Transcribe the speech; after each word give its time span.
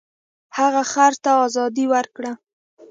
هغه 0.57 0.81
خر 0.91 1.13
ته 1.23 1.31
ازادي 1.45 1.85
ورکړه. 1.93 2.31